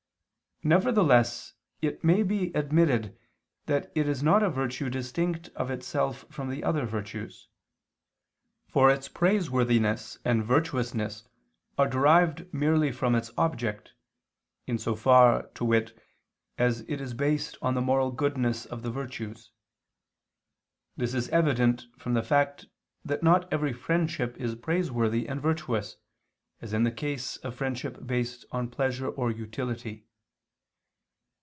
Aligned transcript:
Nevertheless 0.63 1.53
it 1.81 2.03
may 2.03 2.21
be 2.21 2.53
admitted 2.53 3.17
that 3.65 3.91
it 3.95 4.07
is 4.07 4.21
not 4.21 4.43
a 4.43 4.49
virtue 4.51 4.91
distinct 4.91 5.49
of 5.55 5.71
itself 5.71 6.23
from 6.29 6.49
the 6.51 6.63
other 6.63 6.85
virtues. 6.85 7.47
For 8.67 8.91
its 8.91 9.09
praiseworthiness 9.09 10.19
and 10.23 10.45
virtuousness 10.45 11.23
are 11.79 11.87
derived 11.87 12.53
merely 12.53 12.91
from 12.91 13.15
its 13.15 13.31
object, 13.39 13.93
in 14.67 14.77
so 14.77 14.93
far, 14.95 15.47
to 15.55 15.65
wit, 15.65 15.99
as 16.59 16.81
it 16.81 17.01
is 17.01 17.15
based 17.15 17.57
on 17.63 17.73
the 17.73 17.81
moral 17.81 18.11
goodness 18.11 18.67
of 18.67 18.83
the 18.83 18.91
virtues. 18.91 19.49
This 20.95 21.15
is 21.15 21.27
evident 21.29 21.87
from 21.97 22.13
the 22.13 22.21
fact 22.21 22.67
that 23.03 23.23
not 23.23 23.51
every 23.51 23.73
friendship 23.73 24.37
is 24.37 24.53
praiseworthy 24.53 25.27
and 25.27 25.41
virtuous, 25.41 25.97
as 26.61 26.71
in 26.71 26.83
the 26.83 26.91
case 26.91 27.37
of 27.37 27.55
friendship 27.55 28.05
based 28.05 28.45
on 28.51 28.69
pleasure 28.69 29.09
or 29.09 29.31
utility. 29.31 30.05